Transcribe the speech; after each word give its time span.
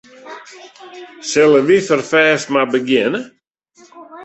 Sille 1.29 1.59
wy 1.65 1.77
ferfêst 1.87 2.47
mar 2.51 2.67
begjinne? 2.71 3.21